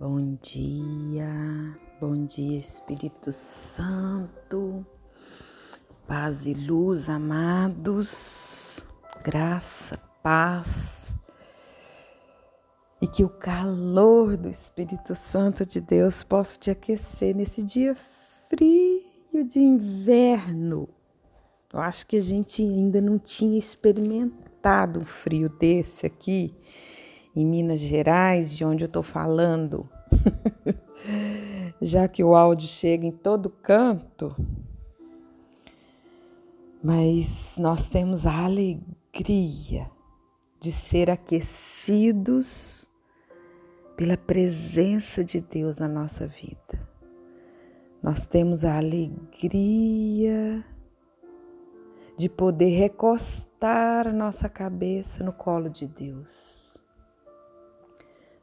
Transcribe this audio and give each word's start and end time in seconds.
Bom 0.00 0.38
dia, 0.40 1.28
bom 2.00 2.24
dia 2.24 2.58
Espírito 2.58 3.30
Santo, 3.30 4.86
paz 6.08 6.46
e 6.46 6.54
luz, 6.54 7.10
amados, 7.10 8.88
graça, 9.22 9.98
paz, 10.22 11.14
e 12.98 13.06
que 13.06 13.22
o 13.22 13.28
calor 13.28 14.38
do 14.38 14.48
Espírito 14.48 15.14
Santo 15.14 15.66
de 15.66 15.82
Deus 15.82 16.22
possa 16.22 16.58
te 16.58 16.70
aquecer 16.70 17.36
nesse 17.36 17.62
dia 17.62 17.94
frio 18.48 19.44
de 19.46 19.58
inverno. 19.58 20.88
Eu 21.70 21.78
acho 21.78 22.06
que 22.06 22.16
a 22.16 22.22
gente 22.22 22.62
ainda 22.62 23.02
não 23.02 23.18
tinha 23.18 23.58
experimentado 23.58 25.00
um 25.00 25.04
frio 25.04 25.50
desse 25.50 26.06
aqui 26.06 26.56
em 27.34 27.46
Minas 27.46 27.80
Gerais, 27.80 28.50
de 28.50 28.64
onde 28.64 28.84
eu 28.84 28.86
estou 28.86 29.02
falando, 29.02 29.88
já 31.80 32.08
que 32.08 32.24
o 32.24 32.34
áudio 32.34 32.68
chega 32.68 33.06
em 33.06 33.12
todo 33.12 33.48
canto, 33.50 34.34
mas 36.82 37.56
nós 37.58 37.88
temos 37.88 38.26
a 38.26 38.44
alegria 38.44 39.90
de 40.58 40.72
ser 40.72 41.10
aquecidos 41.10 42.88
pela 43.96 44.16
presença 44.16 45.22
de 45.22 45.40
Deus 45.40 45.78
na 45.78 45.88
nossa 45.88 46.26
vida. 46.26 46.88
Nós 48.02 48.26
temos 48.26 48.64
a 48.64 48.78
alegria 48.78 50.64
de 52.16 52.28
poder 52.28 52.70
recostar 52.70 54.08
a 54.08 54.12
nossa 54.12 54.48
cabeça 54.48 55.22
no 55.22 55.32
colo 55.32 55.68
de 55.68 55.86
Deus 55.86 56.69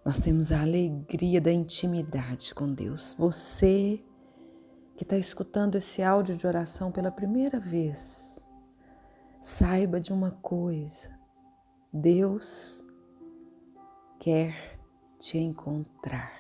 nós 0.08 0.20
temos 0.20 0.54
a 0.54 0.62
alegria 0.62 1.42
da 1.42 1.52
intimidade 1.52 2.56
com 2.56 2.74
Deus. 2.74 3.14
Você 3.20 4.02
que 4.96 5.04
está 5.04 5.18
escutando 5.18 5.76
esse 5.76 6.02
áudio 6.02 6.34
de 6.34 6.48
oração 6.48 6.94
pela 6.94 7.12
primeira 7.12 7.60
vez, 7.60 8.42
saiba 9.42 10.00
de 10.00 10.14
uma 10.14 10.32
coisa: 10.32 11.10
Deus 11.92 12.82
quer 14.18 14.80
te 15.20 15.38
encontrar. 15.38 16.32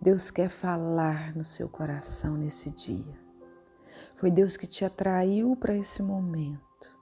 Deus 0.00 0.30
quer 0.30 0.48
falar 0.48 1.36
no 1.36 1.44
seu 1.44 1.68
coração 1.68 2.38
nesse 2.38 2.70
dia. 2.70 3.20
Foi 4.14 4.30
Deus 4.30 4.56
que 4.56 4.66
te 4.66 4.82
atraiu 4.82 5.54
para 5.56 5.76
esse 5.76 6.02
momento, 6.02 6.98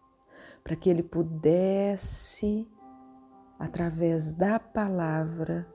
para 0.65 0.75
que 0.75 0.91
Ele 0.91 1.05
pudesse 1.05 2.69
através 3.59 4.31
da 4.31 4.59
palavra, 4.61 5.67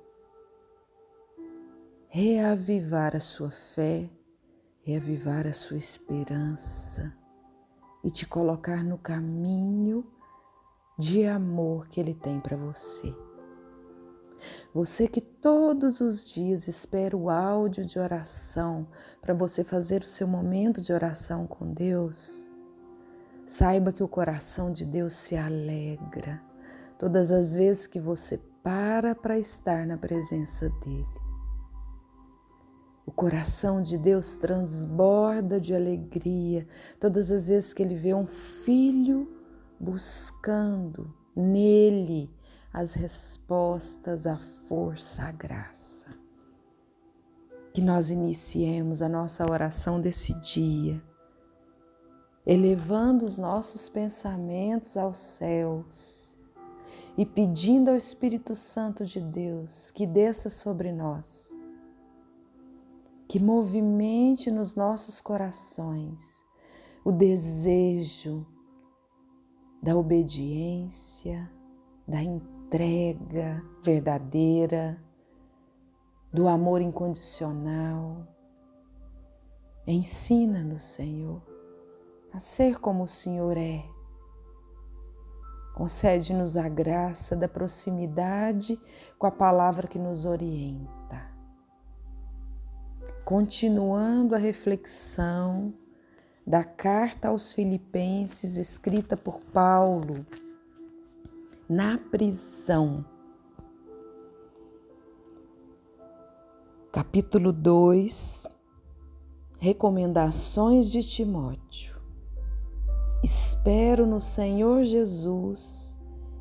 reavivar 2.08 3.16
a 3.16 3.20
sua 3.20 3.52
fé, 3.52 4.10
reavivar 4.84 5.46
a 5.46 5.54
sua 5.54 5.78
esperança 5.78 7.14
e 8.04 8.10
te 8.10 8.26
colocar 8.26 8.84
no 8.84 8.98
caminho 8.98 10.06
de 10.98 11.26
amor 11.26 11.88
que 11.88 12.00
Ele 12.00 12.14
tem 12.14 12.40
para 12.40 12.56
você. 12.56 13.14
Você 14.74 15.08
que 15.08 15.22
todos 15.22 16.02
os 16.02 16.24
dias 16.24 16.68
espera 16.68 17.16
o 17.16 17.30
áudio 17.30 17.86
de 17.86 17.98
oração 17.98 18.88
para 19.22 19.34
você 19.34 19.64
fazer 19.64 20.04
o 20.04 20.08
seu 20.08 20.28
momento 20.28 20.82
de 20.82 20.92
oração 20.92 21.48
com 21.48 21.74
Deus, 21.74 22.50
saiba 23.48 23.94
que 23.94 24.04
o 24.04 24.08
coração 24.08 24.72
de 24.72 24.86
Deus 24.86 25.14
se 25.14 25.36
alegra 25.38 26.53
todas 27.04 27.34
as 27.34 27.54
vezes 27.54 27.86
que 27.86 28.00
você 28.00 28.38
para 28.64 29.14
para 29.14 29.38
estar 29.38 29.86
na 29.86 29.98
presença 29.98 30.70
dele. 30.70 31.06
O 33.06 33.12
coração 33.12 33.82
de 33.82 33.98
Deus 33.98 34.38
transborda 34.38 35.60
de 35.60 35.76
alegria 35.76 36.66
todas 37.02 37.30
as 37.30 37.50
vezes 37.50 37.74
que 37.74 37.84
ele 37.84 37.94
vê 37.94 38.14
um 38.14 38.26
filho 38.26 39.30
buscando 39.78 41.14
nele 41.36 42.34
as 42.72 42.94
respostas, 42.94 44.26
a 44.26 44.38
força, 44.38 45.24
a 45.24 45.32
graça. 45.34 46.08
Que 47.74 47.82
nós 47.82 48.10
iniciemos 48.10 49.02
a 49.02 49.10
nossa 49.10 49.44
oração 49.44 50.00
desse 50.00 50.34
dia, 50.36 51.04
elevando 52.46 53.26
os 53.26 53.38
nossos 53.38 53.90
pensamentos 53.90 54.96
aos 54.96 55.20
céus 55.20 56.23
e 57.18 57.26
pedindo 57.26 57.90
ao 57.90 57.96
Espírito 57.96 58.56
Santo 58.56 59.06
de 59.06 59.22
Deus 59.22 59.92
que 59.92 60.08
desça 60.08 60.50
sobre 60.50 60.92
nós, 60.92 61.56
que 63.28 63.42
movimente 63.42 64.50
nos 64.50 64.76
nossos 64.76 65.22
corações 65.22 66.44
o 67.06 67.12
desejo 67.12 68.46
da 69.82 69.96
obediência, 69.96 71.52
da 72.08 72.24
entrega 72.24 73.64
verdadeira, 73.84 75.02
do 76.32 76.48
amor 76.48 76.82
incondicional. 76.82 78.28
Ensina-nos, 79.86 80.84
Senhor, 80.86 81.42
a 82.32 82.40
ser 82.40 82.80
como 82.80 83.04
o 83.04 83.08
Senhor 83.08 83.58
é 83.58 83.93
Concede-nos 85.74 86.56
a 86.56 86.70
graça 86.70 87.36
da 87.36 87.48
proximidade 87.48 88.80
com 89.18 89.26
a 89.26 89.32
palavra 89.32 89.88
que 89.88 89.98
nos 89.98 90.24
orienta. 90.26 91.34
Continuando 93.26 94.36
a 94.36 94.38
reflexão 94.38 95.74
da 96.46 96.64
carta 96.64 97.30
aos 97.30 97.54
Filipenses 97.54 98.58
escrita 98.58 99.18
por 99.18 99.42
Paulo 99.42 100.26
na 101.68 101.98
prisão. 101.98 103.04
Capítulo 106.92 107.52
2 107.52 108.46
Recomendações 109.58 110.92
de 110.92 111.02
Timóteo. 111.02 111.93
Espero 113.24 114.06
no 114.06 114.20
Senhor 114.20 114.84
Jesus 114.84 115.98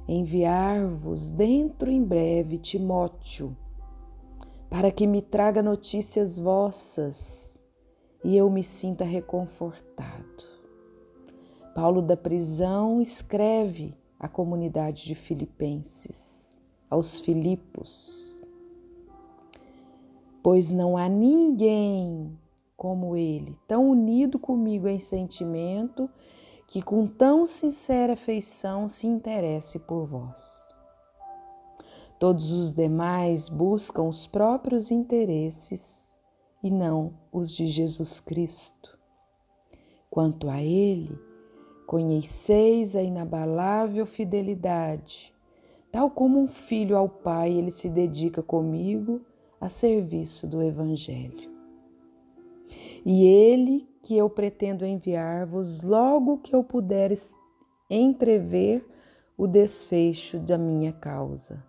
enviar-vos 0.09 1.31
dentro 1.31 1.89
em 1.89 2.03
breve 2.03 2.59
Timóteo, 2.59 3.57
para 4.69 4.91
que 4.91 5.07
me 5.07 5.23
traga 5.23 5.63
notícias 5.63 6.37
vossas 6.37 7.57
e 8.25 8.37
eu 8.37 8.51
me 8.51 8.65
sinta 8.65 9.05
reconfortado. 9.05 10.43
Paulo 11.73 12.03
da 12.03 12.17
prisão 12.17 13.01
escreve 13.01 13.95
à 14.19 14.27
comunidade 14.29 15.05
de 15.05 15.15
Filipenses, 15.15 16.61
aos 16.91 17.21
Filipos, 17.21 18.43
pois 20.43 20.69
não 20.69 20.97
há 20.97 21.09
ninguém 21.09 22.37
como 22.77 23.17
ele, 23.17 23.57
tão 23.69 23.89
unido 23.89 24.37
comigo 24.37 24.89
em 24.89 24.99
sentimento 24.99 26.11
que 26.73 26.81
com 26.81 27.07
tão 27.07 27.45
sincera 27.45 28.15
afeição 28.15 28.89
se 28.89 29.07
interesse 29.07 29.79
por 29.79 30.07
vós. 30.07 30.63
Todos 32.19 32.51
os 32.51 32.73
demais 32.73 33.47
buscam 33.47 34.05
os 34.05 34.27
próprios 34.27 34.91
interesses 34.91 36.17
e 36.65 36.71
não 36.71 37.13
os 37.31 37.53
de 37.53 37.69
Jesus 37.69 38.21
Cristo. 38.21 38.99
Quanto 40.09 40.49
a 40.49 40.63
Ele, 40.63 41.15
conheceis 41.87 42.97
a 42.97 43.03
inabalável 43.03 44.07
fidelidade, 44.07 45.31
tal 45.91 46.11
como 46.11 46.41
um 46.41 46.47
filho 46.47 46.97
ao 46.97 47.07
Pai, 47.07 47.53
ele 47.53 47.71
se 47.71 47.91
dedica 47.91 48.43
comigo 48.43 49.21
a 49.61 49.69
serviço 49.69 50.47
do 50.47 50.63
Evangelho. 50.63 51.53
E 53.05 53.27
ele 53.27 53.92
que 54.03 54.17
eu 54.17 54.29
pretendo 54.29 54.85
enviar-vos 54.85 55.83
logo 55.83 56.39
que 56.39 56.55
eu 56.55 56.65
puder 56.65 57.13
entrever 57.89 58.85
o 59.37 59.47
desfecho 59.47 60.39
da 60.39 60.59
minha 60.59 60.93
causa. 60.93 61.65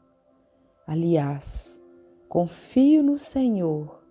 Aliás, 0.88 1.80
confio 2.28 3.04
no 3.04 3.18
Senhor, 3.18 4.04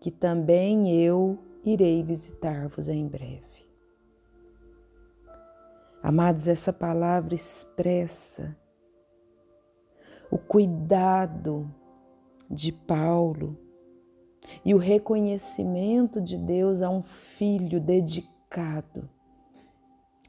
que 0.00 0.10
também 0.10 0.94
eu 1.02 1.38
irei 1.64 2.02
visitar-vos 2.02 2.88
em 2.88 3.08
breve. 3.08 3.42
Amados, 6.02 6.48
essa 6.48 6.72
palavra 6.72 7.34
expressa 7.34 8.56
o 10.30 10.36
cuidado 10.36 11.72
de 12.50 12.72
Paulo 12.72 13.56
e 14.64 14.74
o 14.74 14.78
reconhecimento 14.78 16.20
de 16.20 16.36
Deus 16.36 16.82
a 16.82 16.90
um 16.90 17.02
filho 17.02 17.80
dedicado 17.80 19.08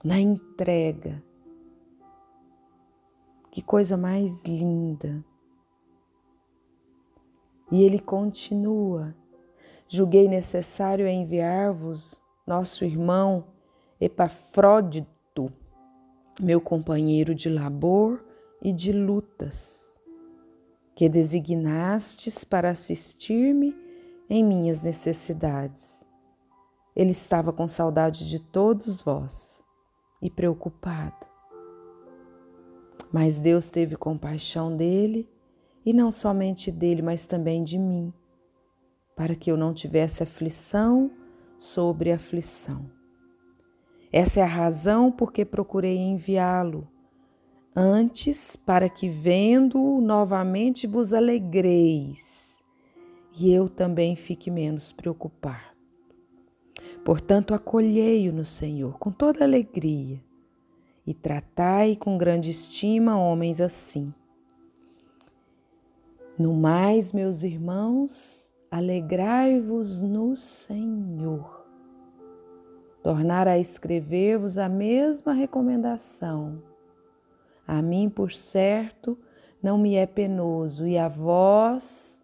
na 0.03 0.19
entrega. 0.19 1.23
Que 3.51 3.61
coisa 3.61 3.95
mais 3.95 4.43
linda! 4.43 5.23
E 7.71 7.83
ele 7.83 7.99
continua: 7.99 9.15
Julguei 9.87 10.27
necessário 10.27 11.07
enviar-vos 11.07 12.21
nosso 12.45 12.83
irmão 12.83 13.45
Epafrodito, 13.99 15.51
meu 16.41 16.59
companheiro 16.59 17.33
de 17.33 17.47
labor 17.47 18.23
e 18.61 18.73
de 18.73 18.91
lutas, 18.91 19.95
que 20.95 21.07
designastes 21.07 22.43
para 22.43 22.69
assistir-me 22.69 23.75
em 24.29 24.43
minhas 24.43 24.81
necessidades. 24.81 26.03
Ele 26.95 27.11
estava 27.11 27.51
com 27.51 27.67
saudade 27.67 28.29
de 28.29 28.39
todos 28.39 29.01
vós 29.01 29.61
e 30.21 30.29
preocupado. 30.29 31.27
Mas 33.11 33.39
Deus 33.39 33.69
teve 33.69 33.95
compaixão 33.95 34.75
dele, 34.75 35.29
e 35.85 35.91
não 35.91 36.11
somente 36.11 36.71
dele, 36.71 37.01
mas 37.01 37.25
também 37.25 37.61
de 37.61 37.77
mim, 37.77 38.13
para 39.15 39.35
que 39.35 39.51
eu 39.51 39.57
não 39.57 39.73
tivesse 39.73 40.23
aflição 40.23 41.11
sobre 41.59 42.11
aflição. 42.11 42.89
Essa 44.11 44.39
é 44.39 44.43
a 44.43 44.47
razão 44.47 45.11
por 45.11 45.33
que 45.33 45.43
procurei 45.43 45.97
enviá-lo, 45.97 46.87
antes 47.75 48.55
para 48.55 48.87
que, 48.87 49.09
vendo-o 49.09 49.99
novamente, 49.99 50.87
vos 50.87 51.11
alegreis 51.11 52.42
e 53.35 53.51
eu 53.51 53.67
também 53.67 54.15
fique 54.15 54.51
menos 54.51 54.91
preocupado. 54.91 55.73
Portanto, 57.03 57.53
acolhei-o 57.53 58.33
no 58.33 58.45
Senhor 58.45 58.97
com 58.97 59.11
toda 59.11 59.43
alegria 59.43 60.21
e 61.05 61.13
tratai 61.13 61.95
com 61.95 62.17
grande 62.17 62.51
estima 62.51 63.17
homens 63.17 63.59
assim. 63.59 64.13
No 66.37 66.53
mais, 66.53 67.11
meus 67.11 67.43
irmãos, 67.43 68.53
alegrai-vos 68.71 70.01
no 70.01 70.35
Senhor. 70.35 71.63
Tornar 73.03 73.47
a 73.47 73.59
escrever-vos 73.59 74.57
a 74.57 74.69
mesma 74.69 75.33
recomendação. 75.33 76.63
A 77.67 77.81
mim, 77.81 78.09
por 78.09 78.31
certo, 78.31 79.17
não 79.61 79.77
me 79.77 79.95
é 79.95 80.05
penoso, 80.05 80.87
e 80.87 80.97
a 80.97 81.07
vós 81.07 82.22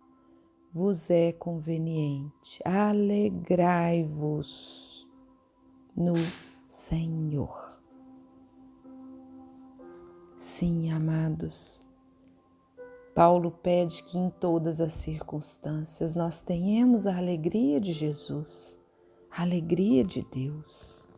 vos 0.74 1.10
é 1.10 1.32
conveniente. 1.32 2.62
Alegrai-vos 2.64 3.58
no 5.96 6.14
Senhor. 6.68 7.80
Sim, 10.38 10.92
amados. 10.92 11.84
Paulo 13.16 13.52
pede 13.52 14.04
que 14.04 14.18
em 14.18 14.30
todas 14.30 14.80
as 14.80 14.94
circunstâncias 14.94 16.16
nós 16.16 16.42
tenhamos 16.42 17.06
a 17.06 17.18
alegria 17.18 17.82
de 17.82 17.92
Jesus, 17.92 18.80
a 19.30 19.42
alegria 19.42 20.06
de 20.06 20.26
Deus, 20.32 21.10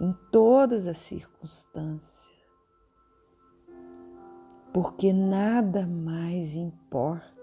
em 0.00 0.14
todas 0.30 0.86
as 0.86 0.98
circunstâncias, 0.98 2.30
porque 4.72 5.12
nada 5.12 5.84
mais 5.84 6.54
importa 6.54 7.39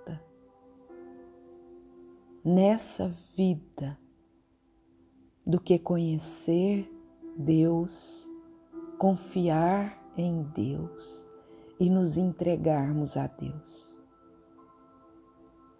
nessa 2.48 3.10
vida 3.36 4.00
do 5.46 5.60
que 5.60 5.78
conhecer 5.78 6.90
Deus, 7.38 8.26
confiar 8.98 10.02
em 10.16 10.44
Deus 10.44 11.30
e 11.78 11.90
nos 11.90 12.16
entregarmos 12.16 13.18
a 13.18 13.28
Deus. 13.28 14.02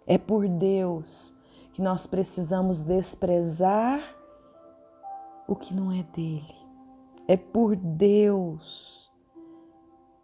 É 0.06 0.18
por 0.18 0.46
Deus 0.46 1.34
que 1.72 1.80
nós 1.80 2.06
precisamos 2.06 2.82
desprezar 2.82 4.02
o 5.46 5.56
que 5.56 5.74
não 5.74 5.90
é 5.90 6.02
dele. 6.02 6.54
É 7.26 7.36
por 7.38 7.76
Deus 7.76 9.10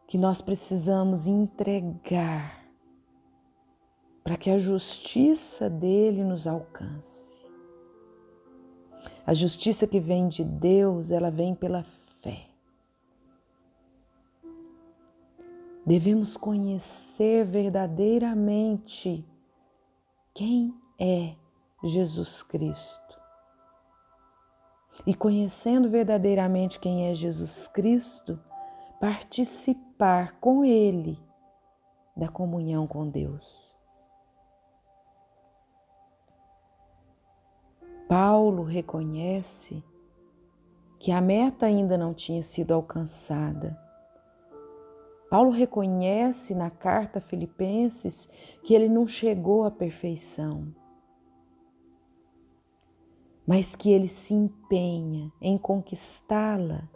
que 0.07 0.19
nós 0.19 0.43
precisamos 0.43 1.27
entregar 1.27 2.64
para 4.25 4.39
que 4.39 4.49
a 4.49 4.59
justiça 4.59 5.69
dele 5.69 6.25
nos 6.25 6.47
alcance. 6.47 7.47
A 9.27 9.35
justiça 9.35 9.87
que 9.87 10.01
vem 10.01 10.29
de 10.29 10.43
Deus, 10.43 11.11
ela 11.11 11.31
vem 11.31 11.55
pela 11.55 11.83
fé. 11.85 12.49
Devemos 15.87 16.39
conhecer 16.39 17.45
verdadeiramente 17.45 19.23
quem 20.33 20.75
é 20.99 21.35
Jesus 21.83 22.43
Cristo. 22.43 23.21
E 25.07 25.15
conhecendo 25.15 25.89
verdadeiramente 25.89 26.79
quem 26.79 27.11
é 27.11 27.15
Jesus 27.15 27.69
Cristo, 27.69 28.41
participar 28.99 30.39
com 30.41 30.65
Ele 30.65 31.19
da 32.17 32.29
comunhão 32.29 32.87
com 32.87 33.09
Deus. 33.09 33.74
Paulo 38.09 38.63
reconhece 38.63 39.83
que 40.99 41.11
a 41.11 41.21
meta 41.21 41.67
ainda 41.67 41.97
não 41.97 42.13
tinha 42.13 42.43
sido 42.43 42.73
alcançada. 42.73 43.79
Paulo 45.31 45.51
reconhece 45.51 46.55
na 46.55 46.71
carta 46.71 47.19
a 47.19 47.23
Filipenses 47.23 48.29
que 48.63 48.75
ele 48.75 48.89
não 48.89 49.07
chegou 49.07 49.65
à 49.65 49.71
perfeição, 49.71 50.65
mas 53.47 53.75
que 53.75 53.91
ele 53.91 54.09
se 54.09 54.33
empenha 54.33 55.33
em 55.41 55.59
conquistá-la, 55.59 56.89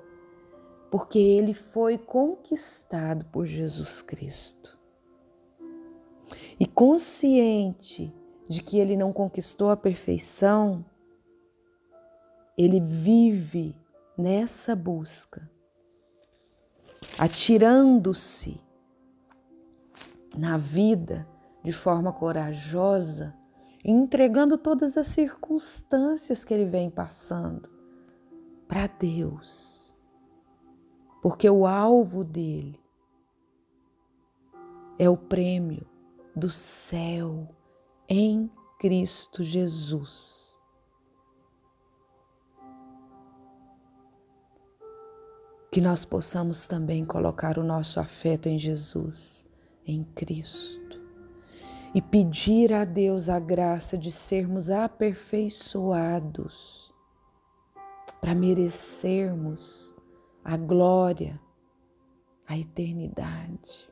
porque 0.91 1.19
ele 1.19 1.53
foi 1.53 1.99
conquistado 1.99 3.25
por 3.27 3.45
Jesus 3.45 4.03
Cristo. 4.03 4.79
E 6.61 6.67
consciente 6.67 8.15
de 8.49 8.63
que 8.63 8.79
ele 8.79 8.97
não 8.97 9.13
conquistou 9.13 9.71
a 9.71 9.77
perfeição, 9.77 10.85
ele 12.59 12.81
vive 12.81 13.77
nessa 14.17 14.75
busca, 14.75 15.49
atirando-se 17.17 18.61
na 20.37 20.59
vida 20.59 21.25
de 21.63 21.73
forma 21.73 22.13
corajosa, 22.13 23.33
entregando 23.85 24.59
todas 24.59 24.97
as 24.97 25.07
circunstâncias 25.07 26.45
que 26.45 26.53
ele 26.53 26.65
vem 26.65 26.91
passando 26.91 27.71
para 28.67 28.88
Deus. 28.88 29.95
Porque 31.23 31.49
o 31.49 31.65
alvo 31.65 32.25
dele 32.25 32.81
é 34.99 35.09
o 35.09 35.17
prêmio 35.17 35.87
do 36.35 36.50
céu 36.50 37.49
em 38.09 38.50
Cristo 38.81 39.43
Jesus. 39.45 40.48
Que 45.78 45.82
nós 45.82 46.04
possamos 46.04 46.66
também 46.66 47.04
colocar 47.04 47.56
o 47.56 47.62
nosso 47.62 48.00
afeto 48.00 48.49
em 48.49 48.58
Jesus, 48.58 49.47
em 49.87 50.02
Cristo, 50.02 51.00
e 51.94 52.02
pedir 52.02 52.73
a 52.73 52.85
Deus 52.85 53.28
a 53.28 53.38
graça 53.38 53.97
de 53.97 54.11
sermos 54.11 54.70
aperfeiçoados 54.70 56.92
para 58.20 58.35
merecermos 58.35 59.94
a 60.44 60.56
glória, 60.56 61.40
a 62.44 62.58
eternidade. 62.58 63.88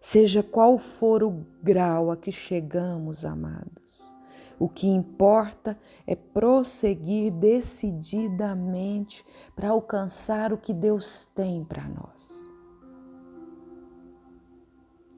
Seja 0.00 0.42
qual 0.42 0.78
for 0.78 1.22
o 1.22 1.46
grau 1.62 2.10
a 2.10 2.16
que 2.16 2.32
chegamos, 2.32 3.24
amados, 3.24 4.15
o 4.58 4.68
que 4.68 4.88
importa 4.88 5.78
é 6.06 6.16
prosseguir 6.16 7.32
decididamente 7.32 9.24
para 9.54 9.68
alcançar 9.70 10.52
o 10.52 10.58
que 10.58 10.72
Deus 10.72 11.28
tem 11.34 11.64
para 11.64 11.88
nós. 11.88 12.48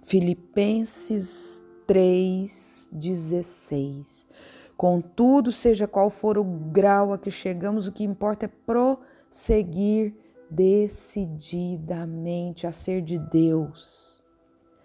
Filipenses 0.03 1.63
3,16 1.87 4.27
Contudo, 4.77 5.51
seja 5.51 5.89
qual 5.89 6.09
for 6.09 6.39
o 6.39 6.45
grau 6.45 7.13
a 7.13 7.19
que 7.19 7.33
chegamos, 7.33 7.89
o 7.89 7.93
que 7.93 8.05
importa 8.05 8.45
é 8.47 8.49
prosseguir 8.49 10.15
decididamente 10.49 12.65
a 12.67 12.73
ser 12.73 13.03
de 13.03 13.19
Deus, 13.19 14.23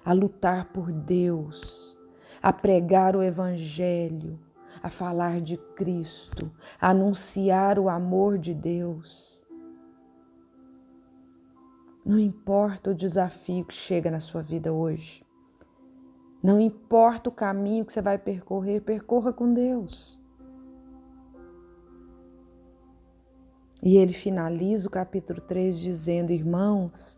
a 0.04 0.12
lutar 0.12 0.74
por 0.74 0.92
Deus 0.92 1.94
a 2.44 2.52
pregar 2.52 3.16
o 3.16 3.24
Evangelho, 3.24 4.38
a 4.82 4.90
falar 4.90 5.40
de 5.40 5.56
Cristo, 5.56 6.52
a 6.80 6.90
anunciar 6.90 7.80
o 7.80 7.88
amor 7.88 8.38
de 8.38 8.54
Deus. 8.54 9.42
Não 12.06 12.20
importa 12.20 12.92
o 12.92 12.96
desafio 12.96 13.64
que 13.64 13.74
chega 13.74 14.12
na 14.12 14.20
sua 14.20 14.42
vida 14.42 14.74
hoje. 14.74 15.26
Não 16.44 16.60
importa 16.60 17.30
o 17.30 17.34
caminho 17.34 17.86
que 17.86 17.94
você 17.94 18.02
vai 18.02 18.18
percorrer, 18.18 18.82
percorra 18.82 19.32
com 19.32 19.54
Deus. 19.54 20.22
E 23.82 23.96
ele 23.96 24.12
finaliza 24.12 24.90
o 24.90 24.92
capítulo 24.92 25.40
3 25.40 25.80
dizendo: 25.80 26.34
Irmãos, 26.34 27.18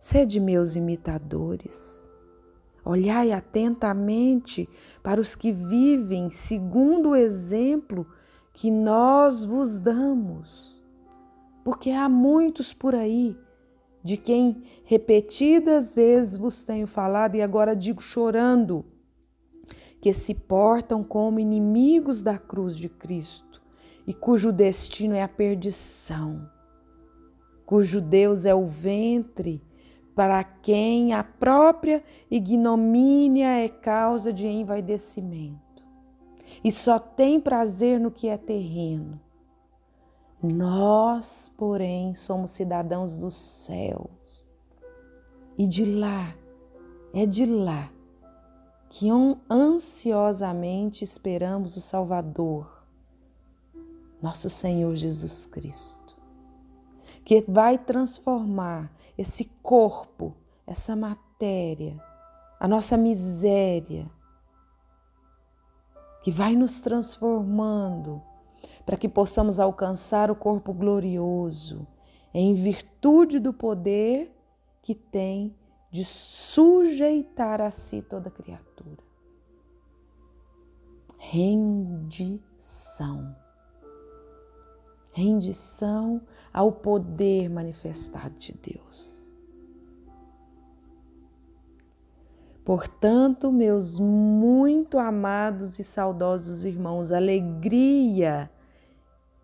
sede 0.00 0.40
meus 0.40 0.74
imitadores. 0.74 2.03
Olhai 2.84 3.32
atentamente 3.32 4.68
para 5.02 5.20
os 5.20 5.34
que 5.34 5.50
vivem 5.50 6.30
segundo 6.30 7.10
o 7.10 7.16
exemplo 7.16 8.06
que 8.52 8.70
nós 8.70 9.44
vos 9.44 9.78
damos. 9.78 10.74
Porque 11.64 11.90
há 11.90 12.08
muitos 12.08 12.74
por 12.74 12.94
aí 12.94 13.36
de 14.04 14.18
quem 14.18 14.62
repetidas 14.84 15.94
vezes 15.94 16.36
vos 16.36 16.62
tenho 16.62 16.86
falado 16.86 17.36
e 17.36 17.42
agora 17.42 17.74
digo 17.74 18.02
chorando, 18.02 18.84
que 19.98 20.12
se 20.12 20.34
portam 20.34 21.02
como 21.02 21.40
inimigos 21.40 22.20
da 22.20 22.36
cruz 22.36 22.76
de 22.76 22.90
Cristo 22.90 23.62
e 24.06 24.12
cujo 24.12 24.52
destino 24.52 25.14
é 25.14 25.22
a 25.22 25.28
perdição, 25.28 26.46
cujo 27.64 28.02
Deus 28.02 28.44
é 28.44 28.54
o 28.54 28.66
ventre 28.66 29.62
para 30.14 30.44
quem 30.44 31.12
a 31.12 31.24
própria 31.24 32.02
ignomínia 32.30 33.64
é 33.64 33.68
causa 33.68 34.32
de 34.32 34.46
envaidecimento 34.46 35.84
e 36.62 36.70
só 36.70 36.98
tem 36.98 37.40
prazer 37.40 37.98
no 37.98 38.10
que 38.10 38.28
é 38.28 38.36
terreno 38.36 39.20
nós, 40.44 41.50
porém, 41.56 42.14
somos 42.14 42.50
cidadãos 42.50 43.16
dos 43.16 43.34
céus. 43.34 44.46
E 45.56 45.66
de 45.66 45.86
lá, 45.86 46.36
é 47.14 47.24
de 47.24 47.46
lá 47.46 47.90
que 48.90 49.08
ansiosamente 49.50 51.02
esperamos 51.02 51.76
o 51.76 51.80
Salvador, 51.80 52.84
nosso 54.20 54.50
Senhor 54.50 54.94
Jesus 54.94 55.46
Cristo, 55.46 56.14
que 57.24 57.42
vai 57.48 57.78
transformar 57.78 58.92
esse 59.16 59.44
corpo, 59.62 60.34
essa 60.66 60.96
matéria, 60.96 62.00
a 62.58 62.66
nossa 62.66 62.96
miséria, 62.96 64.10
que 66.22 66.30
vai 66.30 66.56
nos 66.56 66.80
transformando 66.80 68.22
para 68.86 68.96
que 68.96 69.08
possamos 69.08 69.60
alcançar 69.60 70.30
o 70.30 70.36
corpo 70.36 70.72
glorioso, 70.72 71.86
em 72.32 72.54
virtude 72.54 73.38
do 73.38 73.52
poder 73.52 74.34
que 74.82 74.94
tem 74.94 75.54
de 75.90 76.04
sujeitar 76.04 77.60
a 77.60 77.70
si 77.70 78.02
toda 78.02 78.30
criatura. 78.30 79.04
Rendição. 81.18 82.64
Rendição 85.12 86.20
ao 86.54 86.70
poder 86.70 87.50
manifestado 87.50 88.38
de 88.38 88.52
Deus. 88.52 89.34
Portanto, 92.64 93.50
meus 93.50 93.98
muito 93.98 94.98
amados 94.98 95.80
e 95.80 95.84
saudosos 95.84 96.64
irmãos, 96.64 97.10
alegria 97.10 98.48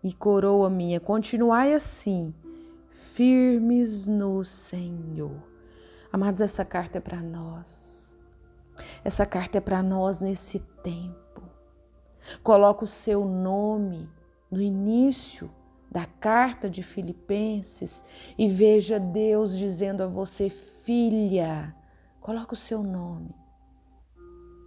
e 0.01 0.13
coroa 0.13 0.69
minha, 0.69 0.99
continuai 1.01 1.73
assim, 1.73 2.33
firmes 2.89 4.07
no 4.07 4.43
Senhor. 4.45 5.43
Amados, 6.11 6.39
essa 6.39 6.63
carta 6.63 6.97
é 6.97 7.01
para 7.01 7.21
nós. 7.21 8.09
Essa 9.03 9.25
carta 9.25 9.57
é 9.57 9.61
para 9.61 9.83
nós 9.83 10.19
nesse 10.19 10.59
tempo. 10.81 11.43
Coloca 12.41 12.85
o 12.85 12.87
seu 12.87 13.25
nome 13.25 14.09
no 14.49 14.61
início 14.61 15.51
da 15.91 16.05
carta 16.05 16.69
de 16.69 16.81
Filipenses 16.81 18.01
e 18.37 18.47
veja 18.47 18.97
Deus 18.97 19.57
dizendo 19.57 20.03
a 20.03 20.07
você, 20.07 20.49
filha, 20.49 21.75
coloca 22.21 22.53
o 22.53 22.57
seu 22.57 22.81
nome. 22.81 23.35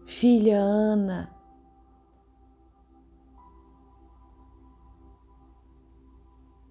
Filha 0.05 0.59
Ana, 0.59 1.35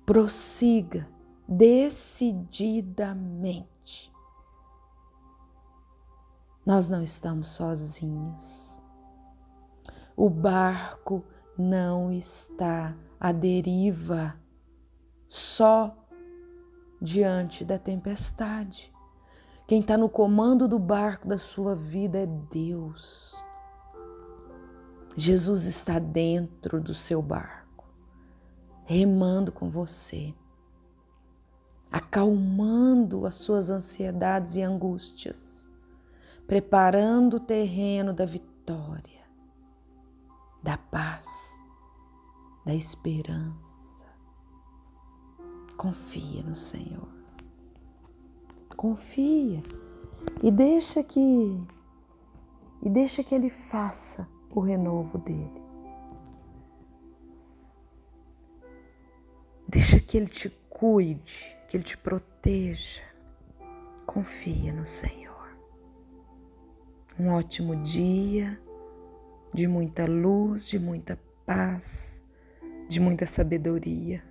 prossiga 0.06 1.10
decididamente. 1.48 4.14
Nós 6.64 6.88
não 6.88 7.02
estamos 7.02 7.50
sozinhos. 7.50 8.80
O 10.16 10.30
barco 10.30 11.26
não 11.58 12.12
está 12.12 12.96
à 13.20 13.32
deriva 13.32 14.43
só 15.34 15.98
diante 17.02 17.66
da 17.66 17.80
tempestade. 17.80 18.94
Quem 19.68 19.80
está 19.80 19.98
no 19.98 20.08
comando 20.08 20.68
do 20.68 20.78
barco 20.78 21.28
da 21.28 21.40
sua 21.40 21.74
vida 21.74 22.20
é 22.20 22.28
Deus. 22.28 23.34
Jesus 25.18 25.66
está 25.66 25.98
dentro 25.98 26.80
do 26.80 26.94
seu 26.94 27.20
barco 27.20 27.63
remando 28.86 29.52
com 29.52 29.72
você, 29.72 30.36
acalmando 31.92 33.25
as 33.25 33.34
suas 33.34 33.72
ansiedades 33.72 34.56
e 34.56 34.62
angústias, 34.62 35.68
preparando 36.46 37.38
o 37.38 37.40
terreno 37.40 38.13
da 38.13 38.25
vitória, 38.25 39.24
da 40.62 40.78
paz, 40.78 41.25
da 42.63 42.75
esperança. 42.75 43.73
Confia 45.77 46.44
no 46.44 46.56
Senhor. 46.56 47.08
Confia 48.75 49.62
e 50.42 50.51
deixa 50.51 51.03
que 51.03 51.63
e 52.82 52.89
deixa 52.89 53.24
que 53.24 53.34
ele 53.34 53.50
faça 53.50 54.27
o 54.50 54.60
renovo 54.60 55.18
dele. 55.18 55.63
Deixa 59.74 60.00
que 60.00 60.18
Ele 60.18 60.27
te 60.27 60.50
cuide, 60.70 61.58
que 61.68 61.77
Ele 61.77 61.84
te 61.84 61.98
proteja. 61.98 63.01
Confia 64.06 64.72
no 64.72 64.88
Senhor. 64.88 65.58
Um 67.20 67.30
ótimo 67.30 67.75
dia, 67.77 68.62
de 69.51 69.68
muita 69.68 70.06
luz, 70.06 70.63
de 70.63 70.77
muita 70.77 71.20
paz, 71.44 72.22
de 72.88 73.00
muita 73.00 73.25
sabedoria. 73.25 74.24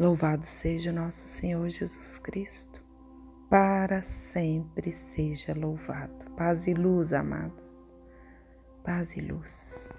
Louvado 0.00 0.46
seja 0.46 0.90
nosso 0.90 1.28
Senhor 1.28 1.68
Jesus 1.68 2.18
Cristo, 2.18 2.82
para 3.50 4.00
sempre 4.00 4.94
seja 4.94 5.52
louvado. 5.54 6.24
Paz 6.38 6.66
e 6.66 6.72
luz, 6.72 7.12
amados. 7.12 7.92
Paz 8.82 9.14
e 9.14 9.20
luz. 9.20 9.90